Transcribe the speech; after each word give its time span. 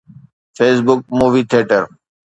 Facebook 0.57 0.99
movie 1.17 1.41
theatre 1.51 1.83